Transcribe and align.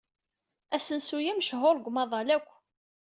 Asensu-a 0.75 1.33
mechuṛ 1.37 1.75
deg 1.77 1.87
umaḍal 1.89 2.29
akk. 2.37 2.49